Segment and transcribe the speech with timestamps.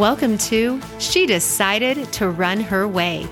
[0.00, 3.28] Welcome to She Decided to Run Her Way,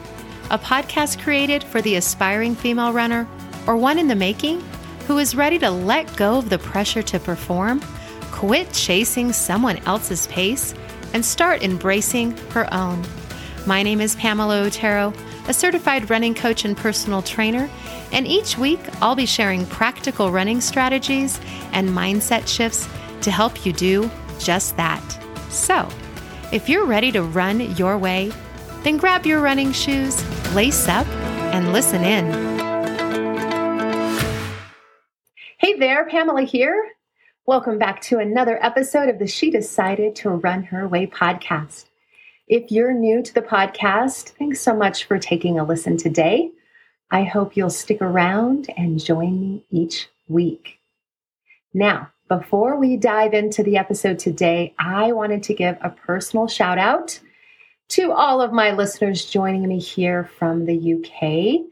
[0.51, 3.27] a podcast created for the aspiring female runner
[3.67, 4.61] or one in the making
[5.07, 7.81] who is ready to let go of the pressure to perform,
[8.33, 10.75] quit chasing someone else's pace,
[11.15, 13.03] and start embracing her own.
[13.67, 15.15] My name is Pamela Otero,
[15.49, 17.71] a certified running coach and personal trainer,
[18.13, 21.41] and each week I'll be sharing practical running strategies
[21.73, 22.87] and mindset shifts
[23.23, 25.03] to help you do just that.
[25.49, 25.89] So,
[26.51, 28.33] if you're ready to run your way,
[28.83, 30.23] then grab your running shoes,
[30.55, 31.07] lace up,
[31.53, 32.59] and listen in.
[35.59, 36.93] Hey there, Pamela here.
[37.47, 41.87] Welcome back to another episode of the She Decided to Run Her Way podcast.
[42.47, 46.51] If you're new to the podcast, thanks so much for taking a listen today.
[47.11, 50.79] I hope you'll stick around and join me each week.
[51.75, 56.79] Now, before we dive into the episode today, I wanted to give a personal shout
[56.79, 57.19] out
[57.89, 61.67] to all of my listeners joining me here from the UK.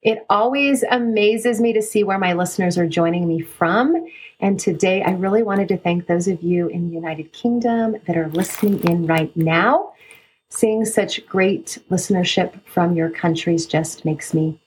[0.00, 4.06] It always amazes me to see where my listeners are joining me from.
[4.40, 8.16] And today, I really wanted to thank those of you in the United Kingdom that
[8.16, 9.92] are listening in right now.
[10.48, 14.58] Seeing such great listenership from your countries just makes me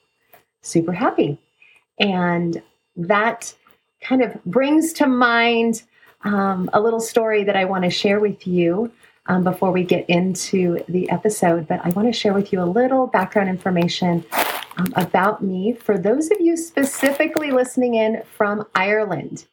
[0.60, 1.38] super happy.
[1.98, 2.62] And
[2.94, 3.54] that
[4.02, 5.82] kind of brings to mind
[6.24, 8.92] um, a little story that I want to share with you
[9.26, 11.66] um, before we get into the episode.
[11.68, 14.24] But I want to share with you a little background information
[14.76, 19.46] um, about me for those of you specifically listening in from Ireland.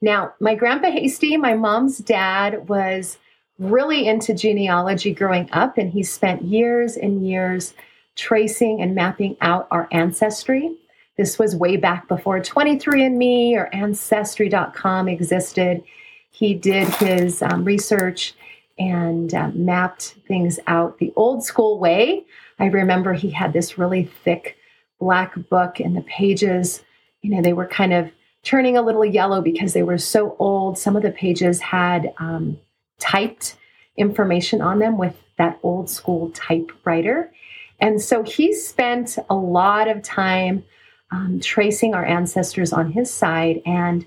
[0.00, 3.18] Now, my grandpa Hasty, my mom's dad, was
[3.58, 7.74] really into genealogy growing up, and he spent years and years
[8.16, 10.76] tracing and mapping out our ancestry.
[11.16, 15.82] This was way back before 23andMe or Ancestry.com existed.
[16.30, 18.34] He did his um, research
[18.78, 22.24] and uh, mapped things out the old school way
[22.62, 24.56] I remember he had this really thick
[25.00, 26.84] black book, and the pages,
[27.20, 28.08] you know, they were kind of
[28.44, 30.78] turning a little yellow because they were so old.
[30.78, 32.56] Some of the pages had um,
[33.00, 33.56] typed
[33.96, 37.32] information on them with that old school typewriter.
[37.80, 40.64] And so he spent a lot of time
[41.12, 43.62] um, tracing our ancestors on his side.
[43.64, 44.04] And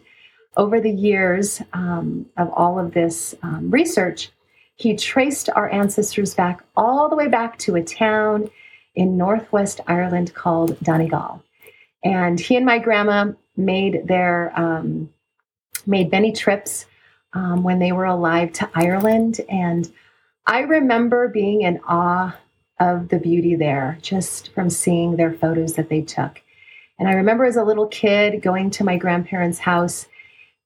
[0.58, 4.32] over the years um, of all of this um, research,
[4.76, 8.50] he traced our ancestors back all the way back to a town
[8.96, 11.42] in northwest Ireland called Donegal.
[12.04, 15.10] And he and my grandma made their um,
[15.86, 16.86] made many trips
[17.34, 19.42] um, when they were alive to Ireland.
[19.50, 19.92] And
[20.48, 22.36] I remember being in awe
[22.80, 26.42] of the beauty there just from seeing their photos that they took.
[26.98, 30.08] And I remember as a little kid going to my grandparents' house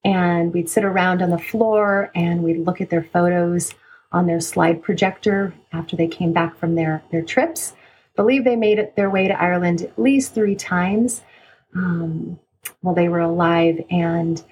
[0.04, 3.74] and we'd sit around on the floor and we'd look at their photos
[4.12, 7.74] on their slide projector after they came back from their, their trips.
[8.16, 11.22] believe they made it their way to Ireland at least three times
[11.76, 12.40] um,
[12.82, 13.84] while they were alive.
[13.90, 14.44] And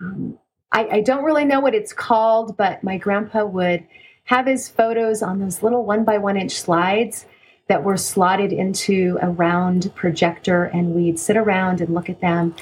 [0.00, 0.38] um,
[0.72, 3.86] I, I don't really know what it's called, but my grandpa would
[4.24, 7.26] have his photos on those little one by one inch slides
[7.68, 12.54] that were slotted into a round projector, and we'd sit around and look at them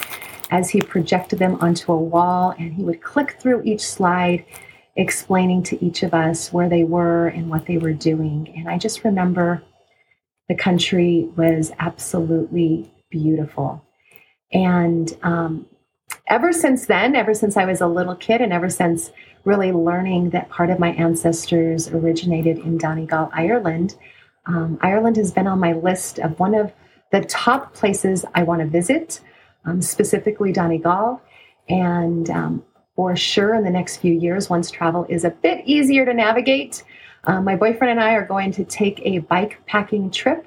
[0.50, 4.44] as he projected them onto a wall, and he would click through each slide
[4.97, 8.53] explaining to each of us where they were and what they were doing.
[8.56, 9.62] And I just remember
[10.48, 13.84] the country was absolutely beautiful.
[14.53, 15.66] And um,
[16.28, 19.10] ever since then, ever since I was a little kid, and ever since
[19.44, 23.97] really learning that part of my ancestors originated in Donegal, Ireland,
[24.47, 26.72] um, Ireland has been on my list of one of
[27.12, 29.21] the top places I want to visit,
[29.65, 31.21] um, specifically Donegal.
[31.69, 32.65] And um,
[32.97, 36.84] for sure in the next few years once travel is a bit easier to navigate.
[37.25, 40.47] Um, my boyfriend and I are going to take a bike packing trip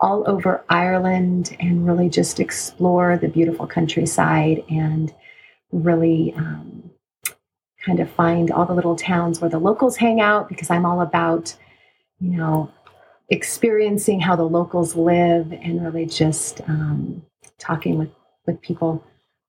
[0.00, 5.14] all over Ireland and really just explore the beautiful countryside and
[5.72, 6.90] really um,
[7.84, 11.00] kind of find all the little towns where the locals hang out because I'm all
[11.00, 11.54] about,
[12.20, 12.70] you know,
[13.28, 17.22] experiencing how the locals live and really just um,
[17.58, 18.10] talking with,
[18.46, 19.04] with people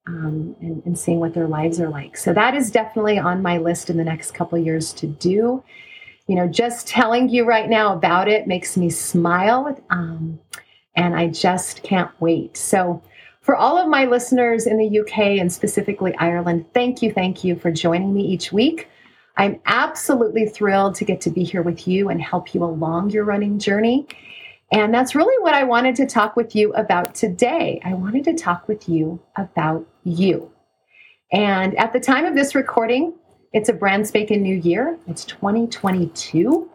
[0.08, 2.16] um, and, and, seeing what their lives are like.
[2.16, 5.64] So that is definitely on my list in the next couple years to do.
[6.28, 10.40] You know, just telling you right now about it makes me smile, um,
[10.96, 12.58] and I just can't wait.
[12.58, 13.02] So,
[13.42, 17.56] for all of my listeners in the UK and specifically Ireland, thank you, thank you
[17.56, 18.90] for joining me each week.
[19.38, 23.24] I'm absolutely thrilled to get to be here with you and help you along your
[23.24, 24.08] running journey.
[24.72, 27.80] And that's really what I wanted to talk with you about today.
[27.86, 30.52] I wanted to talk with you about you.
[31.32, 33.14] And at the time of this recording,
[33.54, 34.98] it's a brand spanking new year.
[35.08, 36.70] It's 2022.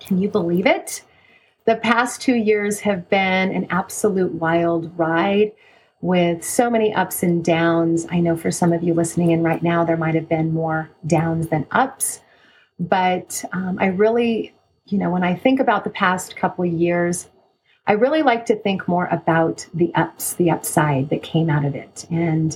[0.00, 1.02] Can you believe it?
[1.66, 5.52] The past two years have been an absolute wild ride
[6.04, 8.06] with so many ups and downs.
[8.10, 10.90] I know for some of you listening in right now, there might have been more
[11.06, 12.20] downs than ups.
[12.78, 14.54] But um, I really,
[14.84, 17.30] you know, when I think about the past couple years,
[17.86, 21.74] I really like to think more about the ups, the upside that came out of
[21.74, 22.04] it.
[22.10, 22.54] And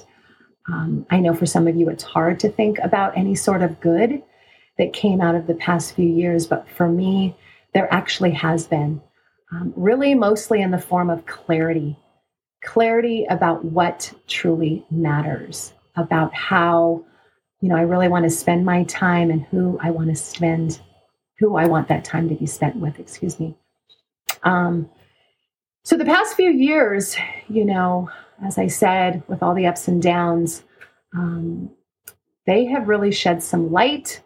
[0.70, 3.80] um, I know for some of you, it's hard to think about any sort of
[3.80, 4.22] good
[4.76, 6.46] that came out of the past few years.
[6.46, 7.34] But for me,
[7.72, 9.00] there actually has been,
[9.52, 11.96] um, really mostly in the form of clarity
[12.62, 17.04] clarity about what truly matters, about how,
[17.60, 20.80] you know, I really want to spend my time and who I want to spend,
[21.38, 23.56] who I want that time to be spent with, excuse me.
[24.42, 24.90] Um,
[25.84, 27.16] so the past few years,
[27.48, 28.10] you know,
[28.44, 30.62] as I said, with all the ups and downs,
[31.16, 31.70] um,
[32.46, 34.22] they have really shed some light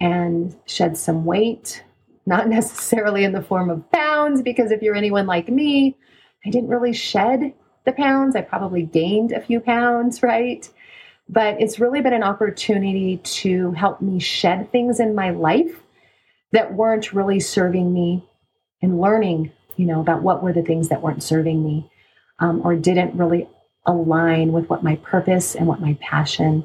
[0.00, 1.84] and shed some weight,
[2.26, 5.96] not necessarily in the form of pounds, because if you're anyone like me,
[6.46, 7.52] I didn't really shed
[7.84, 8.36] the pounds.
[8.36, 10.68] I probably gained a few pounds, right?
[11.28, 15.82] But it's really been an opportunity to help me shed things in my life
[16.52, 18.24] that weren't really serving me
[18.80, 21.90] and learning, you know, about what were the things that weren't serving me
[22.38, 23.48] um, or didn't really
[23.84, 26.64] align with what my purpose and what my passion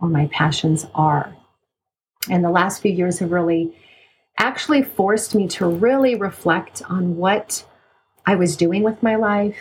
[0.00, 1.34] or my passions are.
[2.30, 3.74] And the last few years have really
[4.38, 7.64] actually forced me to really reflect on what
[8.28, 9.56] I was doing with my life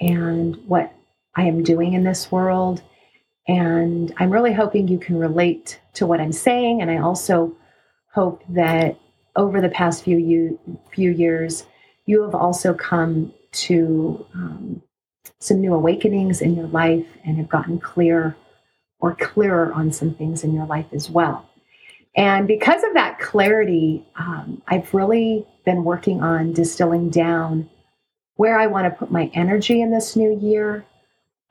[0.00, 0.94] and what
[1.34, 2.80] I am doing in this world.
[3.48, 6.80] And I'm really hoping you can relate to what I'm saying.
[6.80, 7.56] And I also
[8.14, 9.00] hope that
[9.34, 10.60] over the past few you,
[10.92, 11.66] few years,
[12.06, 13.34] you have also come
[13.66, 14.80] to um,
[15.40, 18.36] some new awakenings in your life and have gotten clear
[19.00, 21.50] or clearer on some things in your life as well.
[22.14, 27.70] And because of that clarity, um, I've really been working on distilling down
[28.36, 30.84] where I want to put my energy in this new year.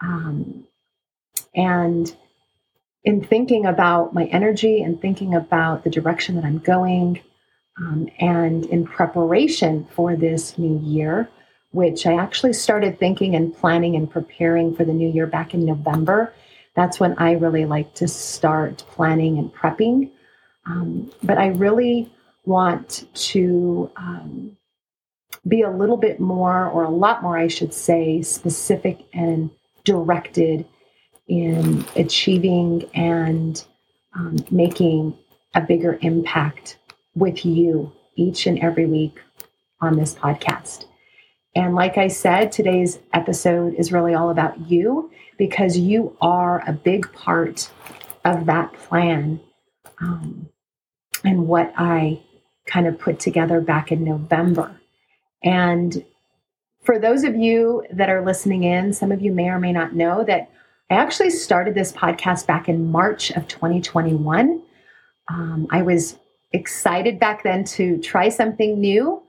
[0.01, 0.65] Um,
[1.55, 2.15] and
[3.03, 7.21] in thinking about my energy and thinking about the direction that I'm going,
[7.77, 11.29] um, and in preparation for this new year,
[11.71, 15.65] which I actually started thinking and planning and preparing for the new year back in
[15.65, 16.33] November.
[16.75, 20.11] That's when I really like to start planning and prepping.
[20.65, 22.11] Um, but I really
[22.45, 24.57] want to um,
[25.47, 29.49] be a little bit more, or a lot more, I should say, specific and
[29.83, 30.65] directed
[31.27, 33.63] in achieving and
[34.13, 35.17] um, making
[35.55, 36.77] a bigger impact
[37.15, 39.19] with you each and every week
[39.79, 40.85] on this podcast.
[41.55, 46.71] And like I said, today's episode is really all about you because you are a
[46.71, 47.69] big part
[48.23, 49.41] of that plan
[49.99, 50.49] um,
[51.23, 52.21] and what I
[52.65, 54.80] kind of put together back in November.
[55.43, 56.05] And
[56.83, 59.93] for those of you that are listening in, some of you may or may not
[59.93, 60.49] know that
[60.89, 64.61] I actually started this podcast back in March of 2021.
[65.29, 66.17] Um, I was
[66.51, 69.23] excited back then to try something new.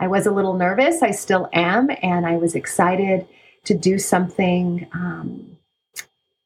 [0.00, 3.28] I was a little nervous, I still am, and I was excited
[3.64, 5.56] to do something um,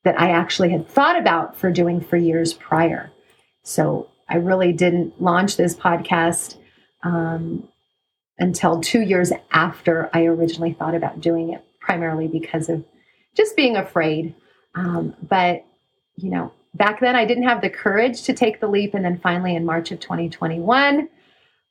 [0.05, 3.11] that I actually had thought about for doing for years prior.
[3.63, 6.57] So I really didn't launch this podcast
[7.03, 7.69] um,
[8.39, 12.85] until two years after I originally thought about doing it, primarily because of
[13.37, 14.35] just being afraid.
[14.75, 15.65] Um, but,
[16.17, 18.95] you know, back then I didn't have the courage to take the leap.
[18.95, 21.09] And then finally, in March of 2021,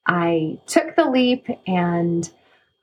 [0.08, 2.30] I took the leap and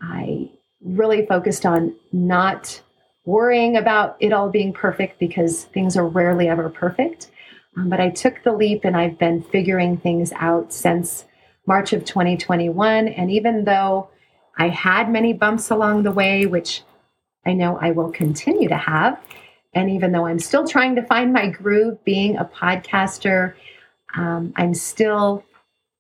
[0.01, 0.51] I
[0.83, 2.81] really focused on not
[3.25, 7.31] worrying about it all being perfect because things are rarely ever perfect.
[7.77, 11.25] Um, but I took the leap and I've been figuring things out since
[11.67, 13.09] March of 2021.
[13.09, 14.09] And even though
[14.57, 16.83] I had many bumps along the way, which
[17.47, 19.21] I know I will continue to have,
[19.75, 23.55] and even though I'm still trying to find my groove being a podcaster,
[24.17, 25.45] um, I'm still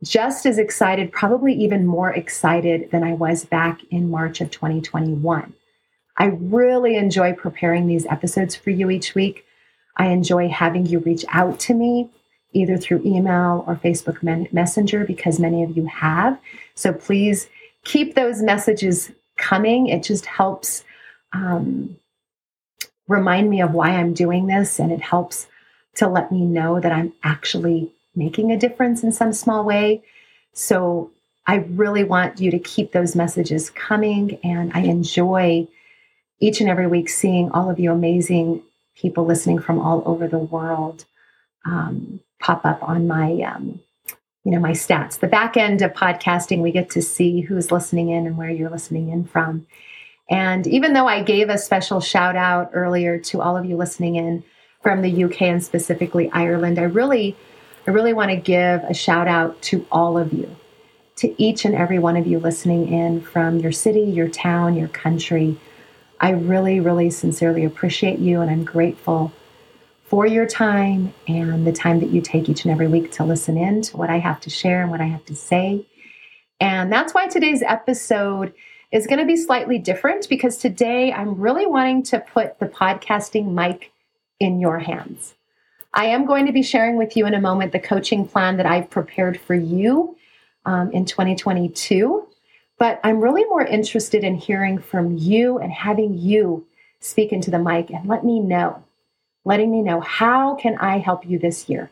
[0.03, 5.55] just as excited, probably even more excited than I was back in March of 2021.
[6.17, 9.45] I really enjoy preparing these episodes for you each week.
[9.97, 12.11] I enjoy having you reach out to me
[12.55, 16.39] either through email or Facebook Messenger because many of you have.
[16.75, 17.49] So please
[17.85, 19.89] keep those messages coming.
[19.89, 20.85] It just helps
[21.33, 21.97] um,
[23.09, 25.47] remind me of why I'm doing this, and it helps
[25.97, 30.03] to let me know that I'm actually making a difference in some small way.
[30.53, 31.11] So
[31.47, 35.67] I really want you to keep those messages coming, and I enjoy
[36.41, 38.63] each and every week seeing all of you amazing
[38.95, 41.05] people listening from all over the world
[41.65, 43.81] um, pop up on my um,
[44.45, 45.19] you know, my stats.
[45.19, 48.71] The back end of podcasting, we get to see who's listening in and where you're
[48.71, 49.67] listening in from.
[50.31, 54.17] And even though I gave a special shout out earlier to all of you listening
[54.17, 54.45] in
[54.83, 57.37] from the UK and specifically Ireland, I really,
[57.87, 60.55] I really want to give a shout out to all of you,
[61.17, 64.89] to each and every one of you listening in from your city, your town, your
[64.89, 65.59] country.
[66.21, 69.33] I really, really sincerely appreciate you and I'm grateful
[70.15, 73.59] for your time and the time that you take each and every week to listen
[73.59, 75.85] in to what I have to share and what I have to say.
[76.61, 78.55] And that's why today's episode
[78.93, 83.55] is going to be slightly different because today I'm really wanting to put the podcasting
[83.55, 83.91] mic
[84.39, 85.35] in your hands.
[85.93, 88.67] I am going to be sharing with you in a moment the coaching plan that
[88.67, 90.17] I've prepared for you
[90.65, 92.25] um, in 2022.
[92.79, 96.65] But I'm really more interested in hearing from you and having you
[97.01, 98.85] speak into the mic and let me know,
[99.45, 101.91] letting me know how can I help you this year?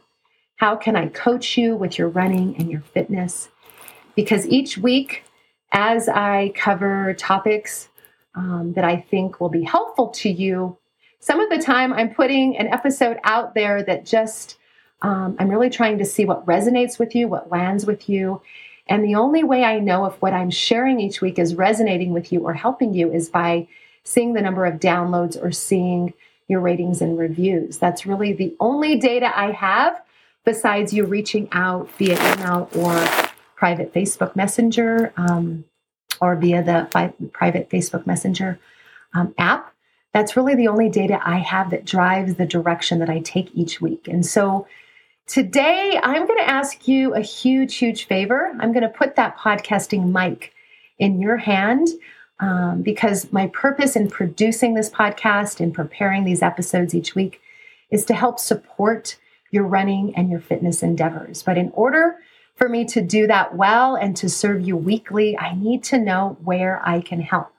[0.56, 3.48] How can I coach you with your running and your fitness?
[4.14, 5.24] Because each week
[5.72, 7.88] as I cover topics
[8.34, 10.78] um, that I think will be helpful to you,
[11.20, 14.58] some of the time I'm putting an episode out there that just,
[15.02, 18.40] um, I'm really trying to see what resonates with you, what lands with you.
[18.86, 22.32] And the only way I know if what I'm sharing each week is resonating with
[22.32, 23.68] you or helping you is by
[24.04, 26.12] seeing the number of downloads or seeing
[26.52, 27.78] your ratings and reviews.
[27.78, 30.00] That's really the only data I have
[30.44, 32.94] besides you reaching out via email or
[33.56, 35.64] private Facebook Messenger um,
[36.20, 38.60] or via the fi- private Facebook Messenger
[39.14, 39.72] um, app.
[40.12, 43.80] That's really the only data I have that drives the direction that I take each
[43.80, 44.08] week.
[44.08, 44.66] And so
[45.26, 48.52] today I'm going to ask you a huge, huge favor.
[48.60, 50.52] I'm going to put that podcasting mic
[50.98, 51.88] in your hand
[52.42, 57.40] um, because my purpose in producing this podcast and preparing these episodes each week
[57.90, 59.16] is to help support
[59.52, 61.44] your running and your fitness endeavors.
[61.44, 62.16] But in order
[62.56, 66.36] for me to do that well and to serve you weekly, I need to know
[66.42, 67.52] where I can help.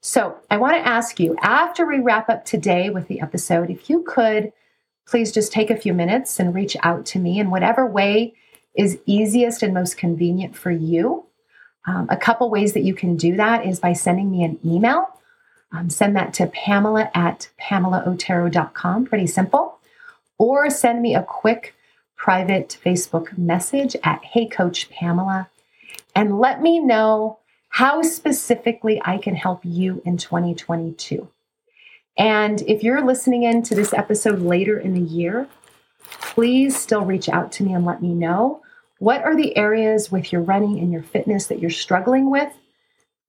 [0.00, 3.88] So I want to ask you after we wrap up today with the episode, if
[3.88, 4.52] you could
[5.06, 8.34] please just take a few minutes and reach out to me in whatever way
[8.74, 11.26] is easiest and most convenient for you.
[11.86, 15.08] Um, a couple ways that you can do that is by sending me an email.
[15.72, 19.78] Um, send that to pamela at pamelaotero.com, pretty simple.
[20.36, 21.74] Or send me a quick
[22.16, 25.48] private Facebook message at Hey Coach Pamela
[26.14, 31.28] and let me know how specifically I can help you in 2022.
[32.18, 35.48] And if you're listening in to this episode later in the year,
[36.20, 38.62] please still reach out to me and let me know
[39.00, 42.52] what are the areas with your running and your fitness that you're struggling with,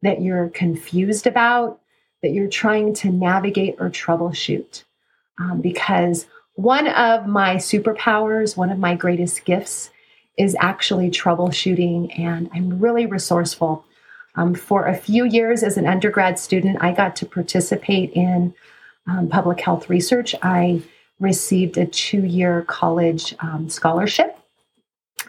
[0.02, 1.80] that you're confused about,
[2.22, 4.84] that you're trying to navigate or troubleshoot.
[5.40, 9.90] Um, because one of my superpowers, one of my greatest gifts,
[10.38, 13.86] is actually troubleshooting, and I'm really resourceful.
[14.36, 18.54] Um, for a few years as an undergrad student, I got to participate in
[19.08, 20.36] um, public health research.
[20.42, 20.82] I
[21.22, 24.38] received a two year college um, scholarship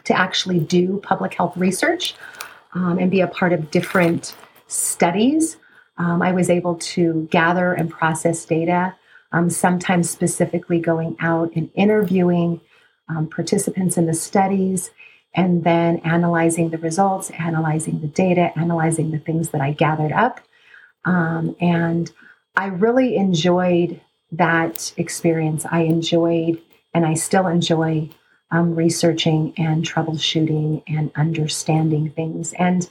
[0.05, 2.15] to actually do public health research
[2.73, 4.35] um, and be a part of different
[4.67, 5.57] studies.
[5.97, 8.95] Um, I was able to gather and process data
[9.33, 12.61] um, sometimes specifically going out and interviewing
[13.09, 14.91] um, participants in the studies
[15.35, 20.39] and then analyzing the results, analyzing the data, analyzing the things that I gathered up.
[21.03, 22.11] Um, and
[22.55, 23.99] I really enjoyed
[24.31, 25.65] that experience.
[25.69, 26.61] I enjoyed
[26.93, 28.09] and I still enjoy
[28.53, 32.89] um, researching and troubleshooting and understanding things and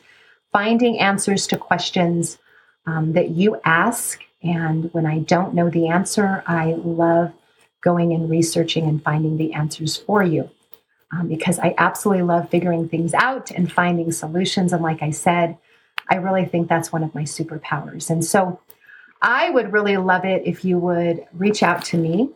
[0.52, 2.38] finding answers to questions
[2.86, 7.32] um, that you ask and when I don't know the answer, I love
[7.80, 10.50] going and researching and finding the answers for you
[11.12, 14.72] um, because I absolutely love figuring things out and finding solutions.
[14.72, 15.58] And like I said,
[16.08, 18.10] I really think that's one of my superpowers.
[18.10, 18.60] And so
[19.20, 22.30] I would really love it if you would reach out to me.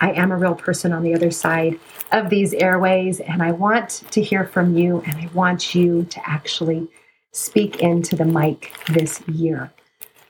[0.00, 1.78] I am a real person on the other side
[2.10, 6.28] of these airways, and I want to hear from you, and I want you to
[6.28, 6.88] actually
[7.32, 9.72] speak into the mic this year.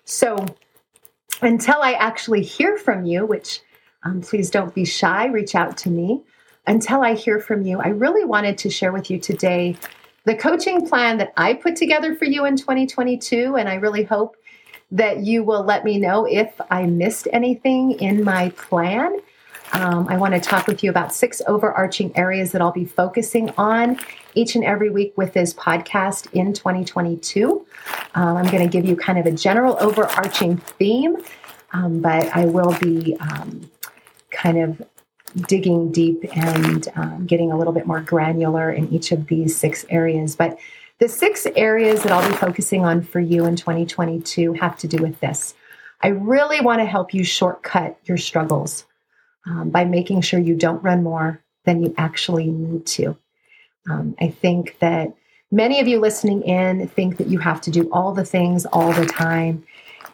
[0.05, 0.45] So,
[1.41, 3.61] until I actually hear from you, which
[4.05, 6.23] um, please don't be shy, reach out to me.
[6.67, 9.77] Until I hear from you, I really wanted to share with you today
[10.25, 13.57] the coaching plan that I put together for you in 2022.
[13.57, 14.37] And I really hope
[14.93, 19.17] that you will let me know if I missed anything in my plan.
[19.73, 23.51] Um, I want to talk with you about six overarching areas that I'll be focusing
[23.57, 23.99] on
[24.35, 27.67] each and every week with this podcast in 2022.
[28.15, 31.17] Um, I'm going to give you kind of a general overarching theme,
[31.73, 33.71] um, but I will be um,
[34.31, 34.83] kind of
[35.49, 39.87] digging deep and um, getting a little bit more granular in each of these six
[39.89, 40.37] areas.
[40.37, 40.59] But
[40.99, 44.99] the six areas that I'll be focusing on for you in 2022 have to do
[45.03, 45.55] with this.
[46.03, 48.85] I really want to help you shortcut your struggles
[49.47, 53.17] um, by making sure you don't run more than you actually need to.
[53.89, 55.15] Um, I think that
[55.51, 58.93] many of you listening in think that you have to do all the things all
[58.93, 59.65] the time.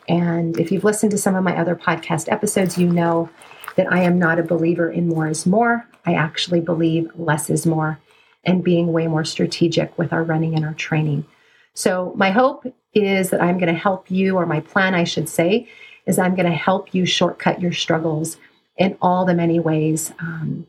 [0.08, 3.28] And if you've listened to some of my other podcast episodes, you know
[3.76, 5.86] that I am not a believer in more is more.
[6.04, 7.98] I actually believe less is more
[8.44, 11.26] and being way more strategic with our running and our training.
[11.74, 15.28] So, my hope is that I'm going to help you, or my plan, I should
[15.28, 15.68] say,
[16.06, 18.38] is I'm going to help you shortcut your struggles
[18.78, 20.66] in all the many ways um,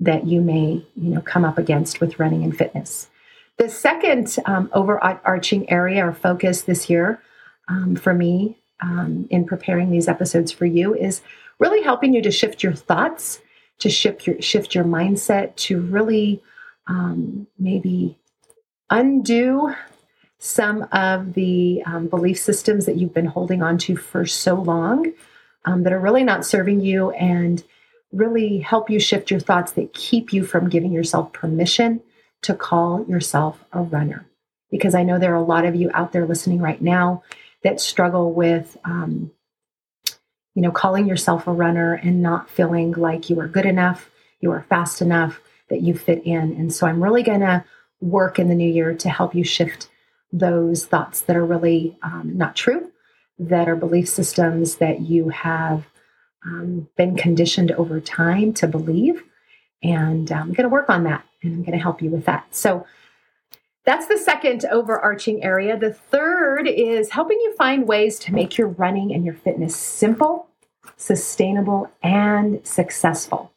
[0.00, 3.08] that you may, you know, come up against with running and fitness.
[3.56, 7.20] The second um, overarching area or focus this year
[7.68, 11.22] um, for me um, in preparing these episodes for you is
[11.58, 13.40] really helping you to shift your thoughts,
[13.80, 16.42] to shift your shift your mindset, to really
[16.86, 18.16] um, maybe
[18.90, 19.74] undo
[20.38, 25.12] some of the um, belief systems that you've been holding on to for so long
[25.64, 27.62] um, that are really not serving you and
[28.12, 32.00] really help you shift your thoughts that keep you from giving yourself permission
[32.42, 34.26] to call yourself a runner.
[34.70, 37.22] Because I know there are a lot of you out there listening right now
[37.62, 39.30] that struggle with, um,
[40.54, 44.10] you know, calling yourself a runner and not feeling like you are good enough,
[44.40, 46.52] you are fast enough, that you fit in.
[46.54, 47.64] And so I'm really going to
[48.00, 49.88] work in the new year to help you shift
[50.32, 52.87] those thoughts that are really um, not true,
[53.38, 55.86] that are belief systems that you have
[56.44, 59.22] um, been conditioned over time to believe.
[59.82, 62.54] And I'm going to work on that and I'm going to help you with that.
[62.54, 62.86] So
[63.84, 65.78] that's the second overarching area.
[65.78, 70.48] The third is helping you find ways to make your running and your fitness simple,
[70.96, 73.52] sustainable, and successful,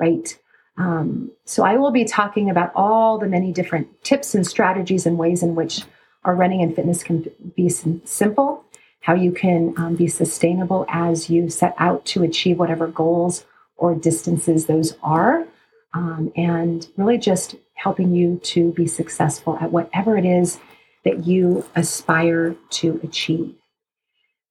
[0.00, 0.36] right?
[0.78, 5.18] Um, so I will be talking about all the many different tips and strategies and
[5.18, 5.82] ways in which
[6.24, 7.26] our running and fitness can
[7.56, 8.64] be simple,
[9.08, 13.46] how you can um, be sustainable as you set out to achieve whatever goals
[13.78, 15.46] or distances those are,
[15.94, 20.60] um, and really just helping you to be successful at whatever it is
[21.06, 23.54] that you aspire to achieve.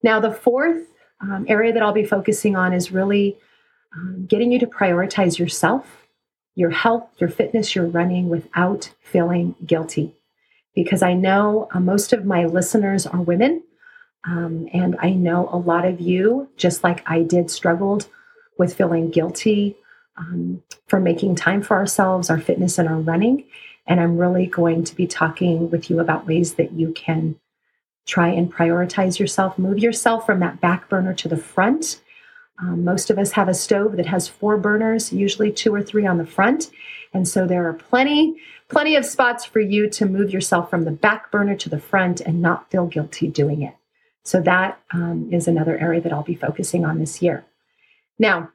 [0.02, 0.88] Now, the fourth
[1.22, 3.38] um, area that I'll be focusing on is really
[3.96, 6.08] um, getting you to prioritize yourself
[6.56, 10.16] your health, your fitness, your running without feeling guilty.
[10.74, 13.62] Because I know uh, most of my listeners are women.
[14.26, 18.08] Um, and I know a lot of you, just like I did, struggled
[18.58, 19.78] with feeling guilty
[20.18, 23.46] um, for making time for ourselves, our fitness, and our running.
[23.86, 27.40] And I'm really going to be talking with you about ways that you can
[28.06, 32.02] try and prioritize yourself, move yourself from that back burner to the front,
[32.60, 36.08] um, most of us have a stove that has four burners, usually two or three
[36.08, 36.72] on the front.
[37.14, 38.36] And so there are plenty,
[38.68, 42.22] plenty of spots for you to move yourself from the back burner to the front
[42.22, 43.76] and not feel guilty doing it.
[44.28, 47.46] So that um, is another area that I'll be focusing on this year.
[48.20, 48.50] Now,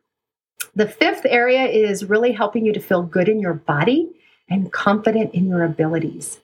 [0.75, 4.11] the fifth area is really helping you to feel good in your body
[4.51, 6.41] and confident in your abilities.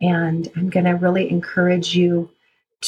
[0.00, 2.30] And I'm going to really encourage you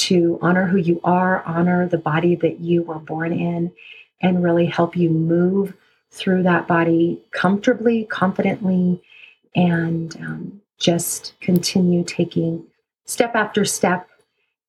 [0.07, 3.70] to honor who you are, honor the body that you were born in,
[4.23, 5.75] and really help you move
[6.11, 9.03] through that body comfortably, confidently,
[9.55, 12.64] and um, just continue taking
[13.05, 14.09] step after step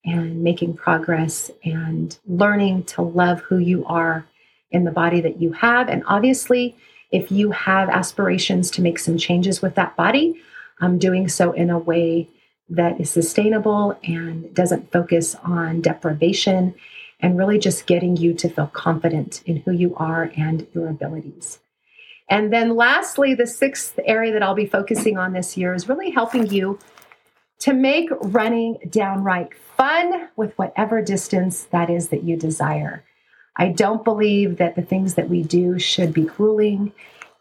[0.05, 4.25] and making progress and learning to love who you are
[4.71, 5.89] in the body that you have.
[5.89, 6.75] And obviously,
[7.11, 10.39] if you have aspirations to make some changes with that body,
[10.81, 12.27] um, doing so in a way
[12.69, 16.75] that is sustainable and doesn't focus on deprivation
[17.19, 21.59] and really just getting you to feel confident in who you are and your abilities.
[22.27, 26.09] And then, lastly, the sixth area that I'll be focusing on this year is really
[26.09, 26.79] helping you
[27.59, 33.03] to make running downright fun with whatever distance that is that you desire.
[33.55, 36.91] I don't believe that the things that we do should be grueling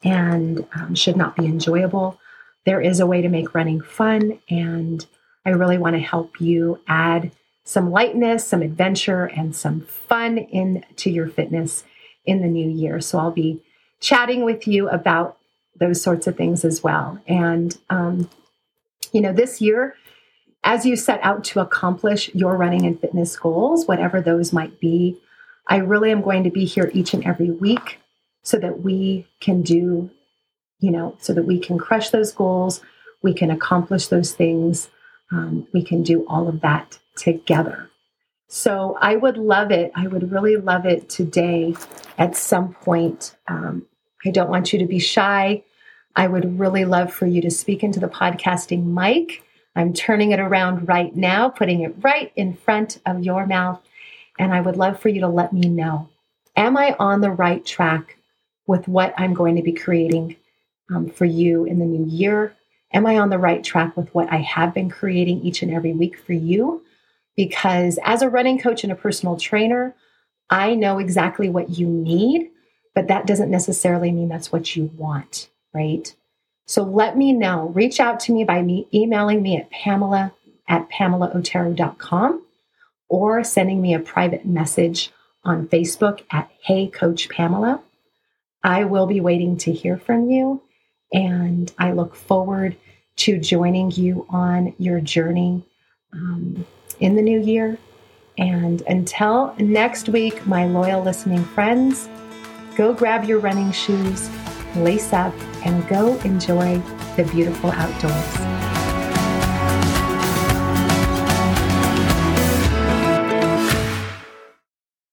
[0.03, 2.19] and um, should not be enjoyable.
[2.65, 5.05] There is a way to make running fun, and
[5.45, 7.33] I really want to help you add
[7.65, 11.85] some lightness, some adventure, and some fun into your fitness
[12.25, 13.01] in the new year.
[13.01, 13.63] So I'll be
[14.01, 15.39] chatting with you about
[15.79, 17.19] those sorts of things as well.
[17.27, 18.31] And, um,
[19.13, 19.97] you know, this year,
[20.65, 25.21] as you set out to accomplish your running and fitness goals, whatever those might be,
[25.69, 28.01] I really am going to be here each and every week
[28.43, 30.11] so that we can do,
[30.81, 32.81] you know, so that we can crush those goals,
[33.23, 34.91] we can accomplish those things,
[35.31, 37.91] um, we can do all of that together.
[38.49, 39.91] So I would love it.
[39.95, 41.75] I would really love it today
[42.19, 43.37] at some point.
[43.49, 43.87] Um,
[44.25, 45.65] I don't want you to be shy.
[46.17, 49.44] I would really love for you to speak into the podcasting mic.
[49.77, 53.81] I'm turning it around right now, putting it right in front of your mouth.
[54.39, 56.09] And I would love for you to let me know
[56.57, 58.17] Am I on the right track
[58.67, 60.37] with what I'm going to be creating
[60.93, 62.55] um, for you in the new year?
[62.93, 65.93] Am I on the right track with what I have been creating each and every
[65.93, 66.85] week for you?
[67.37, 69.97] Because as a running coach and a personal trainer,
[70.49, 72.51] I know exactly what you need,
[72.95, 76.15] but that doesn't necessarily mean that's what you want, right?
[76.67, 77.69] So let me know.
[77.69, 80.33] Reach out to me by me emailing me at pamela
[80.69, 82.43] at pamelaotero.com
[83.09, 85.13] or sending me a private message
[85.45, 87.83] on Facebook at Hey Coach Pamela.
[88.63, 90.63] I will be waiting to hear from you,
[91.13, 92.77] and I look forward
[93.17, 95.63] to joining you on your journey
[96.15, 96.65] um,
[96.99, 97.79] in the new year.
[98.39, 102.09] And until next week, my loyal listening friends,
[102.75, 104.29] go grab your running shoes,
[104.77, 105.35] lace up,
[105.65, 106.79] and go enjoy
[107.17, 108.54] the beautiful outdoors.